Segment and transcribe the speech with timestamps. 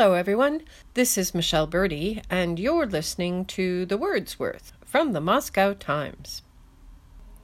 [0.00, 0.62] Hello, everyone.
[0.94, 6.42] This is Michele Berdy, and you're listening to The Word's Worth from the Moscow Times.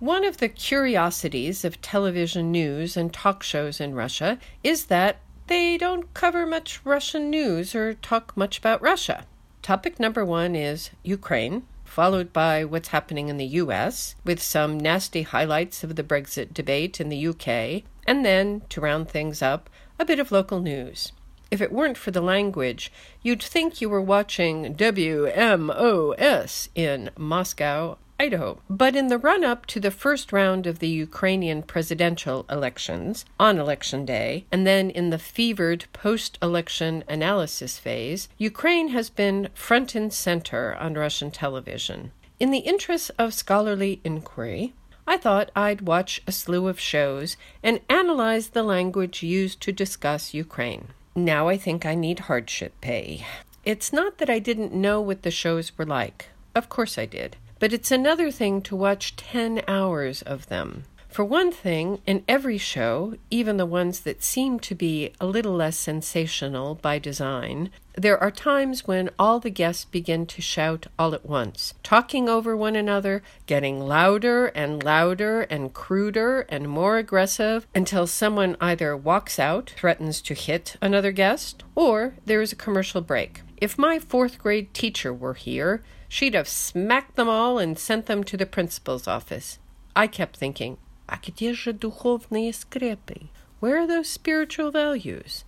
[0.00, 5.78] One of the curiosities of television news and talk shows in Russia is that they
[5.78, 9.24] don't cover much Russian news or talk much about Russia.
[9.62, 15.22] Topic number one is Ukraine, followed by what's happening in the US, with some nasty
[15.22, 20.04] highlights of the Brexit debate in the UK, and then, to round things up, a
[20.04, 21.12] bit of local news.
[21.52, 22.90] If it weren't for the language,
[23.22, 28.62] you'd think you were watching WMOS in Moscow, Idaho.
[28.70, 33.58] But in the run up to the first round of the Ukrainian presidential elections on
[33.58, 39.94] election day, and then in the fevered post election analysis phase, Ukraine has been front
[39.94, 42.12] and center on Russian television.
[42.40, 44.72] In the interest of scholarly inquiry,
[45.06, 50.32] I thought I'd watch a slew of shows and analyze the language used to discuss
[50.32, 50.94] Ukraine.
[51.14, 53.26] Now I think I need hardship pay.
[53.64, 56.30] It's not that I didn't know what the shows were like.
[56.54, 57.36] Of course I did.
[57.58, 60.84] But it's another thing to watch 10 hours of them.
[61.12, 65.52] For one thing, in every show, even the ones that seem to be a little
[65.52, 71.14] less sensational by design, there are times when all the guests begin to shout all
[71.14, 77.66] at once, talking over one another, getting louder and louder and cruder and more aggressive
[77.74, 83.02] until someone either walks out, threatens to hit another guest, or there is a commercial
[83.02, 83.42] break.
[83.58, 88.24] If my fourth grade teacher were here, she'd have smacked them all and sent them
[88.24, 89.58] to the principal's office.
[89.94, 93.29] I kept thinking, А где же духовные скрепы?
[93.61, 95.45] Where are those spiritual values?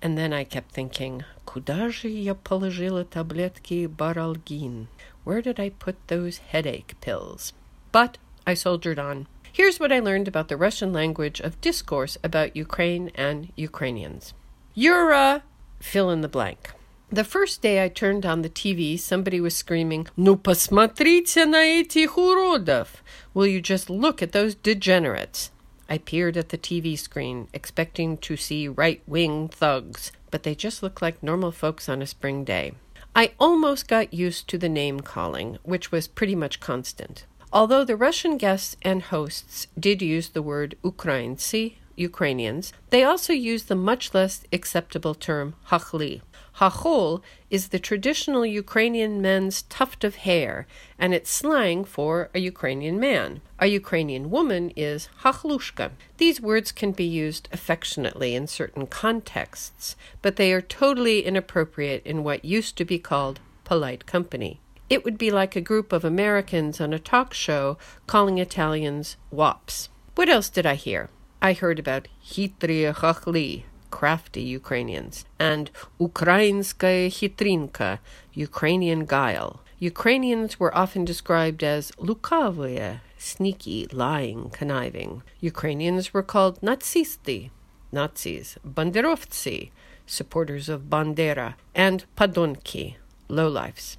[0.00, 4.88] And then I kept thinking, куда же я положила таблетки баралгин?
[5.24, 7.52] Where did I put those headache pills?
[7.92, 9.26] But I soldiered on.
[9.52, 14.34] Here's what I learned about the Russian language of discourse about Ukraine and Ukrainians.
[14.74, 15.42] Yura,
[15.78, 16.72] fill in the blank.
[17.10, 22.16] The first day I turned on the TV, somebody was screaming, Ну посмотрите на этих
[22.16, 23.02] уродов!
[23.34, 25.50] Will you just look at those degenerates?
[25.90, 30.82] I peered at the TV screen, expecting to see right wing thugs, but they just
[30.82, 32.72] looked like normal folks on a spring day.
[33.14, 37.26] I almost got used to the name calling, which was pretty much constant.
[37.52, 43.68] Although the Russian guests and hosts did use the word Ukrainцы, Ukrainians, they also used
[43.68, 46.22] the much less acceptable term hachli,
[46.59, 50.65] Hachol is the traditional Ukrainian men's tuft of hair,
[50.97, 53.41] and it's slang for a Ukrainian man.
[53.59, 55.91] A Ukrainian woman is hachlushka.
[56.17, 62.23] These words can be used affectionately in certain contexts, but they are totally inappropriate in
[62.23, 64.59] what used to be called polite company.
[64.89, 69.89] It would be like a group of Americans on a talk show calling Italians wops.
[70.15, 71.09] What else did I hear?
[71.39, 73.63] I heard about hitrije chachli,
[73.96, 75.70] crafty Ukrainians, and
[76.00, 77.98] Ukrainskaya hitrinka,
[78.34, 79.60] Ukrainian guile.
[79.78, 85.22] Ukrainians were often described as lukavые, sneaky, lying, conniving.
[85.40, 87.50] Ukrainians were called nazisti,
[87.92, 89.70] Nazis, banderovцы,
[90.06, 92.96] supporters of Bandera, and padonki,
[93.28, 93.98] lowlifes.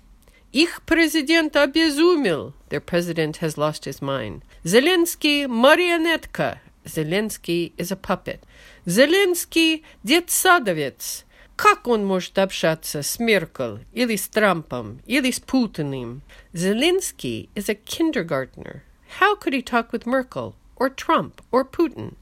[0.53, 2.53] Ich президент обезумел.
[2.69, 4.44] Their president has lost his mind.
[4.63, 6.59] Zelensky marionetka.
[6.88, 8.41] Zelensky is a puppet.
[8.85, 11.25] Зеленский – детсадовец.
[11.55, 16.21] Как он может общаться с Меркель или с Трампом или с Путиным?
[16.53, 18.83] Zelensky is a kindergartner.
[19.19, 22.16] How could he talk with Merkel or Trump or Putin?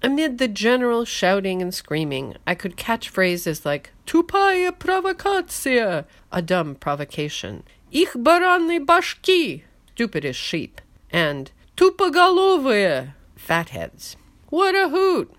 [0.00, 6.76] Amid the general shouting and screaming, I could catch phrases like «Тупая провокация», a dumb
[6.76, 9.64] provocation, «Их бараны башки»,
[9.94, 10.80] stupid as sheep,
[11.10, 14.16] and «Тупоголовые», fatheads.
[14.50, 15.32] What a hoot!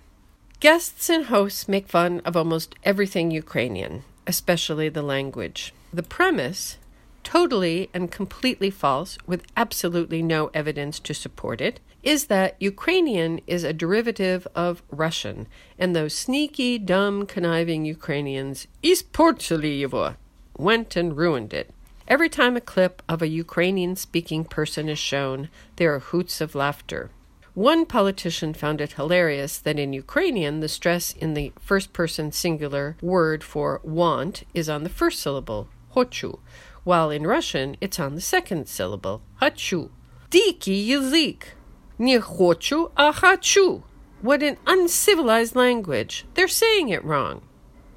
[0.59, 5.73] Guests and hosts make fun of almost everything Ukrainian, especially the language.
[5.93, 6.77] The premise,
[7.23, 13.63] totally and completely false, with absolutely no evidence to support it, is that Ukrainian is
[13.63, 15.47] a derivative of Russian,
[15.77, 20.15] and those sneaky, dumb, conniving Ukrainians, испортили
[20.57, 21.71] went and ruined it.
[22.07, 26.55] Every time a clip of a Ukrainian speaking person is shown, there are hoots of
[26.55, 27.11] laughter.
[27.53, 32.95] One politician found it hilarious that in Ukrainian, the stress in the first person singular
[33.01, 36.39] word for want is on the first syllable, hochu,
[36.83, 39.89] while in Russian, it's on the second syllable, hachu.
[40.31, 41.55] Diki язык!
[41.97, 43.83] Не хочу, а хочу!
[44.21, 46.25] What an uncivilized language!
[46.35, 47.41] They're saying it wrong.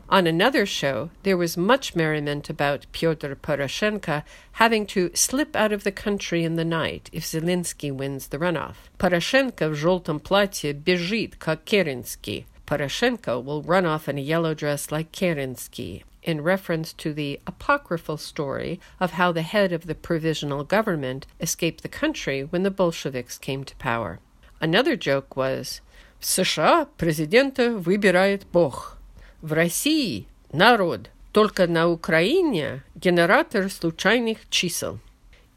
[0.08, 5.84] On another show, there was much merriment about Pyotr Poroshenko having to slip out of
[5.84, 8.74] the country in the night if Zelensky wins the runoff.
[8.98, 12.44] Poroshenko в желтом платье бежит, как Kerensky.
[12.66, 16.02] Poroshenko will run off in a yellow dress like Kerensky.
[16.22, 21.82] in reference to the apocryphal story of how the head of the provisional government escaped
[21.82, 24.20] the country when the Bolsheviks came to power.
[24.60, 25.80] Another joke was
[26.20, 28.95] В США президента выбирает Бог.
[29.40, 31.10] В России народ.
[31.32, 34.98] Только на Украине генератор случайных чисел.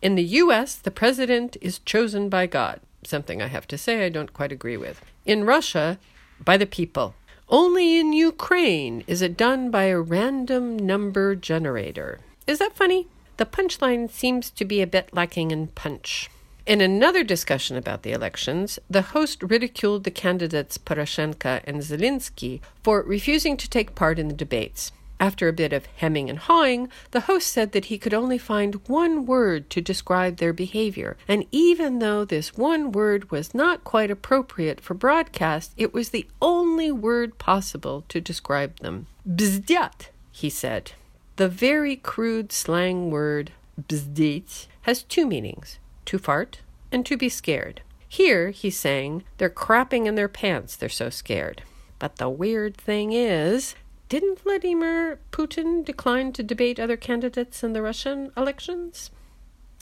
[0.02, 4.10] In the US, the president is chosen by God, something I have to say I
[4.10, 5.02] don't quite agree with.
[5.26, 5.98] In Russia,
[6.40, 7.14] by the people.
[7.50, 12.20] Only in Ukraine is it done by a random number generator.
[12.48, 13.08] Is that funny?
[13.38, 16.30] The punchline seems to be a bit lacking in punch.
[16.71, 23.03] In another discussion about the elections, the host ridiculed the candidates Poroshenko and Zelensky for
[23.03, 24.93] refusing to take part in the debates.
[25.19, 28.87] After a bit of hemming and hawing, the host said that he could only find
[28.87, 34.13] one word to describe their behavior, and even though this one word was not quite
[34.13, 39.09] appropriate for broadcast, it was the only word possible to describe them.
[39.29, 40.93] Bzdyat, he said.
[41.35, 43.51] The very crude slang word
[43.89, 45.80] bzdit has two meanings
[46.11, 46.59] to fart,
[46.91, 47.83] and to be scared.
[48.09, 51.63] Here, he's saying, they're crapping in their pants, they're so scared.
[52.01, 53.77] But the weird thing is,
[54.09, 59.13] didn't Vladimir Putin decline to debate other candidates in the Russian elections?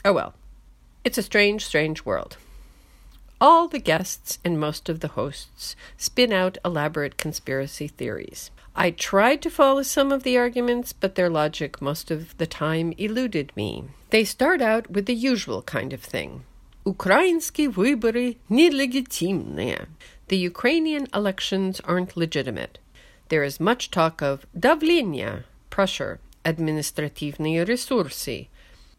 [0.05, 0.35] Oh well,
[1.03, 2.37] it's a strange, strange world.
[3.40, 8.50] All the guests and most of the hosts spin out elaborate conspiracy theories.
[8.76, 12.92] I tried to follow some of the arguments, but their logic most of the time
[12.98, 13.84] eluded me.
[14.10, 16.44] They start out with the usual kind of thing.
[16.84, 19.86] Украинские выборы нелегитимные.
[20.28, 22.78] The Ukrainian elections aren't legitimate.
[23.28, 28.48] There is much talk of давление, pressure, административные ресурсы,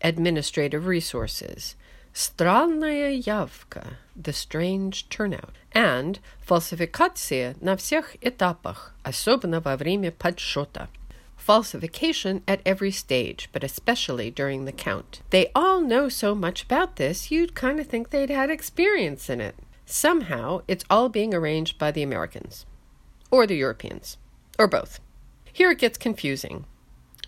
[0.01, 1.75] administrative resources,
[2.13, 10.89] странная явка, the strange turnout, and фальсификация на всех этапах, особенно во время подсчета
[11.45, 15.21] falsification at every stage, but especially during the count.
[15.29, 19.41] They all know so much about this, you'd kind of think they'd had experience in
[19.41, 19.55] it.
[19.85, 22.65] Somehow, it's all being arranged by the Americans,
[23.29, 24.17] or the Europeans,
[24.57, 24.99] or both.
[25.53, 26.65] Here it gets confusing.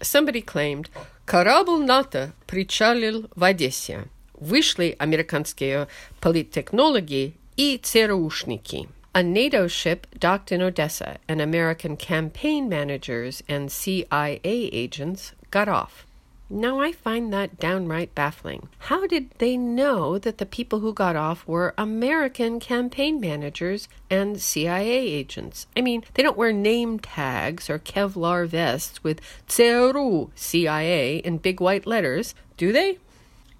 [0.01, 0.89] Somebody claimed,
[1.25, 4.07] «Корабль НАТО причалил в Одессе.
[4.41, 5.87] Вышли американские
[6.21, 8.89] политтехнологи и ЦРУшники».
[9.13, 16.05] A NATO ship docked in Odessa, and American campaign managers and CIA agents got off.
[16.49, 18.69] Now, I find that downright baffling.
[18.77, 24.39] How did they know that the people who got off were American campaign managers and
[24.39, 25.67] CIA agents?
[25.75, 29.19] I mean, they don't wear name tags or Kevlar vests with
[29.49, 32.99] CRU CIA in big white letters, do they?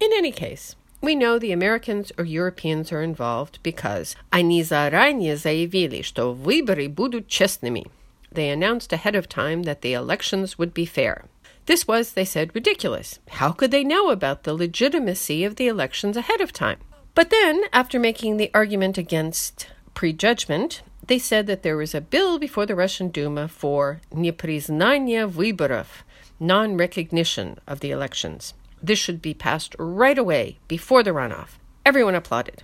[0.02, 6.02] In any case, we know the Americans or Europeans are involved because они заранее заявили,
[6.02, 7.86] что выборы будут честными.
[8.32, 11.24] They announced ahead of time that the elections would be fair.
[11.66, 13.18] This was, they said, ridiculous.
[13.28, 16.78] How could they know about the legitimacy of the elections ahead of time?
[17.14, 22.38] But then, after making the argument against prejudgment, they said that there was a bill
[22.38, 26.04] before the Russian Duma for непризнание выборов,
[26.40, 28.54] non recognition of the elections.
[28.82, 31.58] This should be passed right away before the runoff.
[31.84, 32.62] Everyone applauded.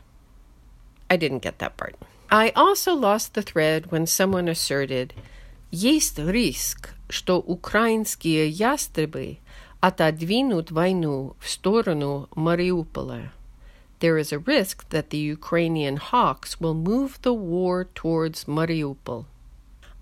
[1.11, 1.97] I didn't get that part.
[2.31, 5.13] I also lost the thread when someone asserted
[5.71, 9.39] Есть риск, что украинские ястребы
[9.81, 13.33] отодвинут войну в сторону Мариуполя.
[13.99, 19.27] There is a risk that the Ukrainian hawks will move the war towards Mariupol.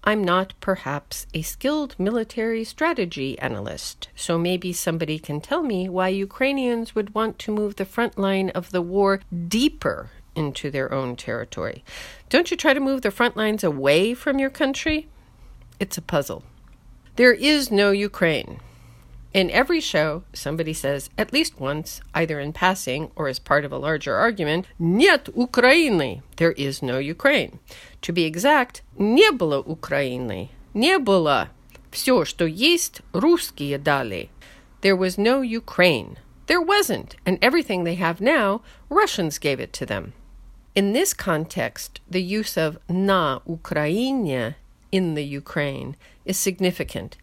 [0.08, 6.08] I'm not perhaps a skilled military strategy analyst, so maybe somebody can tell me why
[6.08, 11.18] Ukrainians would want to move the front line of the war deeper into their own
[11.18, 11.84] territory.
[12.30, 15.10] Don't you try to move the front lines away from your country?
[15.78, 16.46] It's a puzzle.
[17.18, 18.62] There is no Ukraine.
[19.37, 23.73] In every show, somebody says at least once, either in passing or as part of
[23.73, 26.21] a larger argument, Нет Украины.
[26.37, 27.59] There is no Ukraine.
[28.03, 30.51] To be exact, не было Украины.
[30.75, 31.49] Не было.
[31.91, 34.29] Все, что есть, русские дали.
[34.83, 36.19] There was no Ukraine.
[36.47, 40.13] There wasn't, and everything they have now, Russians gave it to them.
[40.75, 44.57] In this context, the use of na Ukrainie
[44.91, 45.97] in the Ukraine
[46.27, 47.17] is significant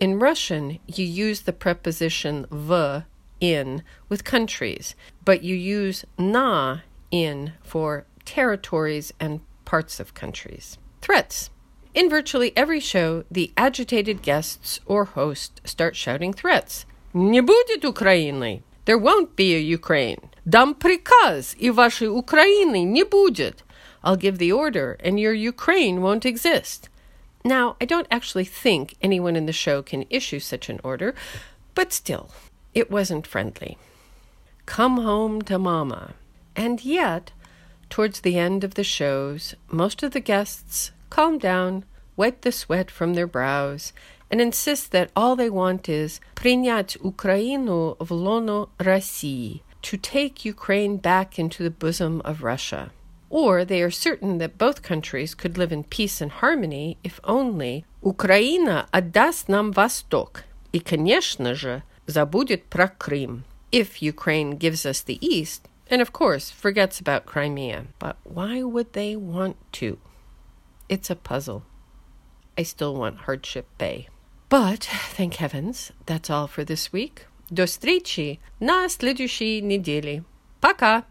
[0.00, 3.04] in Russian, you use the preposition v
[3.40, 6.78] in with countries, but you use na
[7.10, 10.78] in for territories and parts of countries.
[11.00, 11.50] Threats.
[11.94, 16.86] In virtually every show, the agitated guests or host start shouting threats.
[17.14, 18.62] Не будет Украины.
[18.86, 20.30] There won't be a Ukraine.
[20.44, 23.62] Дам приказ, и вашей Украины не будет.
[24.02, 26.88] I'll give the order, and your Ukraine won't exist.
[27.46, 31.14] Now, I don't actually think anyone in the show can issue such an order,
[31.74, 32.30] but still,
[32.74, 33.78] it wasn't friendly.
[34.66, 36.14] Come home to mama.
[36.54, 37.32] And yet,
[37.90, 41.84] towards the end of the shows, most of the guests calm down,
[42.16, 43.92] wipe the sweat from their brows,
[44.30, 50.96] and insist that all they want is принять Украину в лоно России, to take Ukraine
[50.96, 52.92] back into the bosom of Russia.
[53.30, 57.84] Or they are certain that both countries could live in peace and harmony if only
[58.02, 63.44] Украина отдаст нам Восток и, конечно же, забудет про Крым.
[63.70, 67.86] If Ukraine gives us the East, and of course forgets about Crimea.
[67.98, 69.98] But why would they want to?
[70.88, 71.62] It's a puzzle.
[72.58, 74.08] I still want Hardship Bay.
[74.50, 77.26] But, thank heavens, that's all for this week.
[77.50, 80.24] До встречи на следующей неделе.
[80.60, 81.04] Пока!